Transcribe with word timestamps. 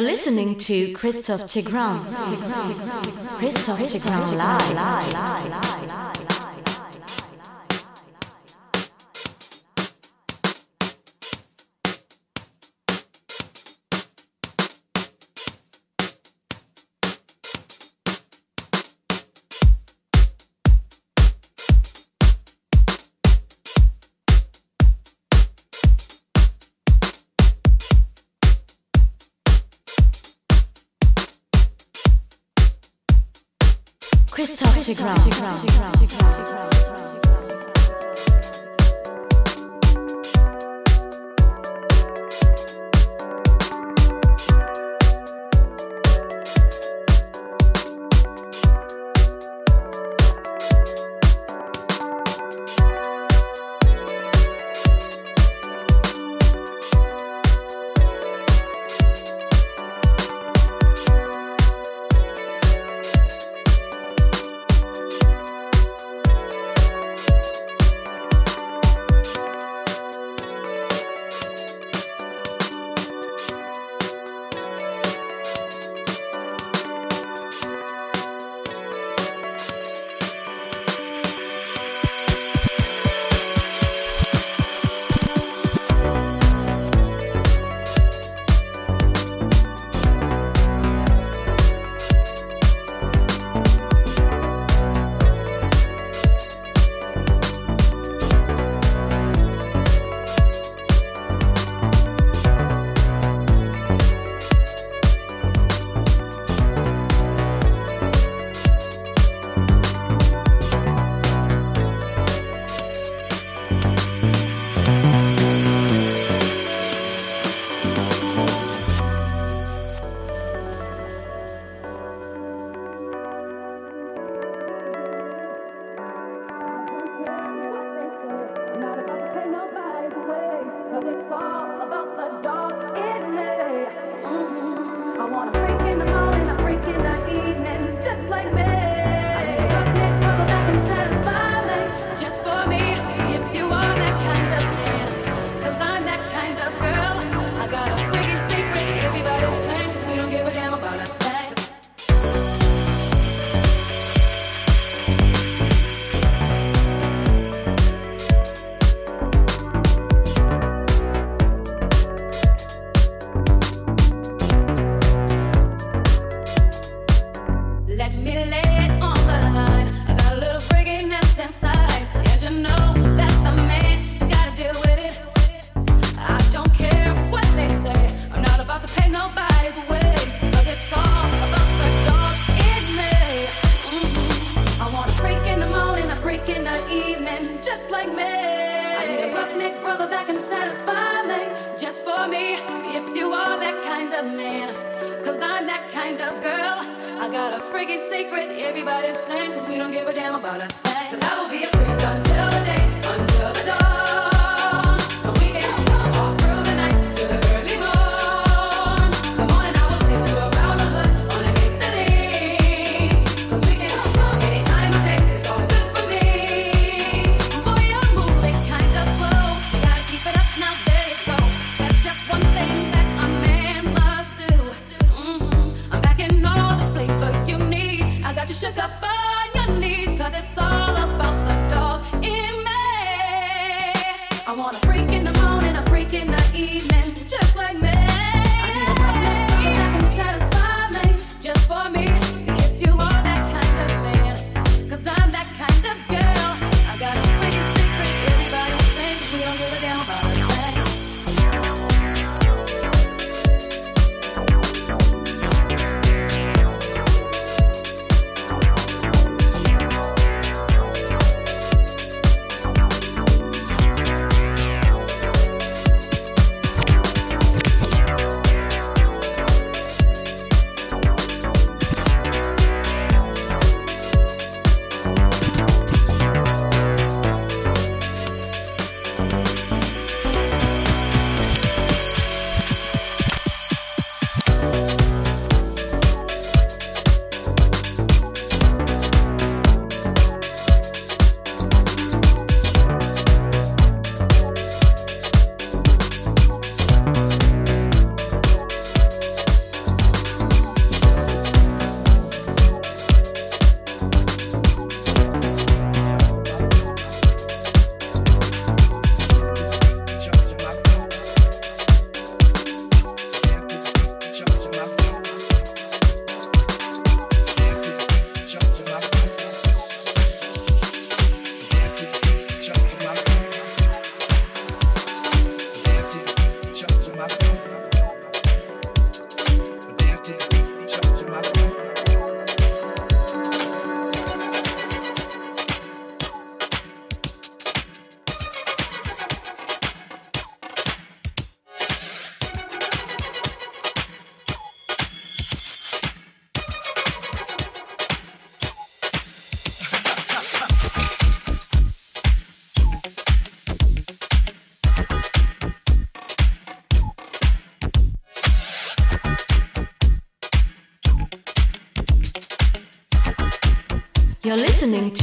You're 0.00 0.08
listening 0.08 0.56
to 0.56 0.94
Christophe 0.94 1.42
Tigran. 1.42 1.98
Christophe 3.36 3.80
Tigran 3.80 4.34
live. 4.34 6.09
Christophe 34.94 36.19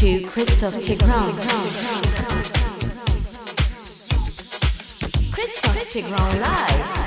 to 0.07 0.23
Christoph 0.27 0.73
Tigran. 0.75 1.33
Christoph 5.33 5.75
Tigran 5.91 6.39
live. 6.39 7.06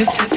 this 0.00 0.29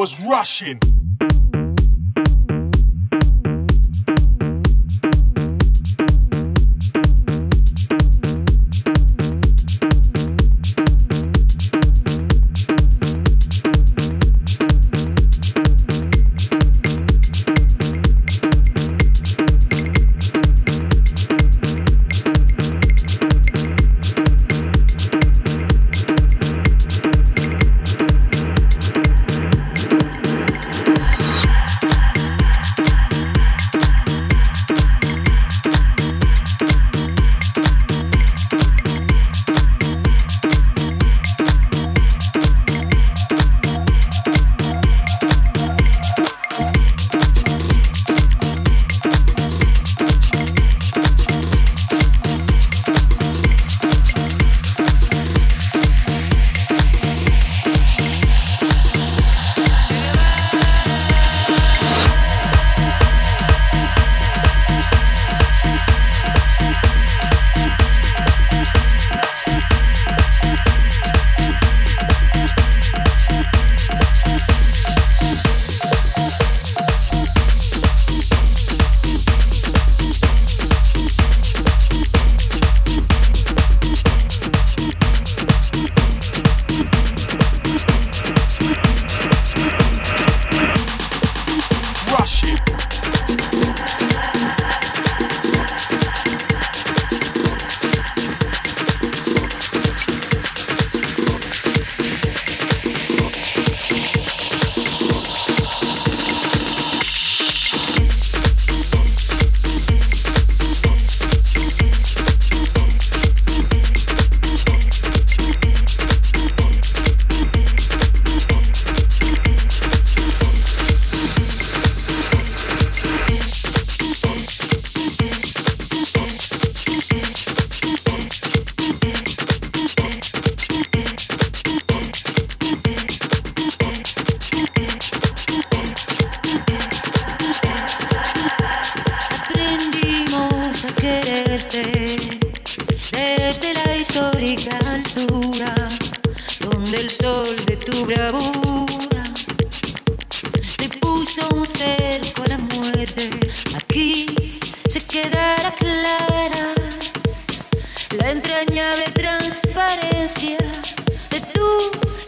shows 0.00 0.18
and 0.62 0.89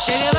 Shake 0.04 0.37